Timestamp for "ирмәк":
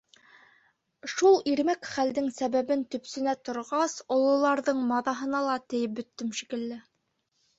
1.51-1.89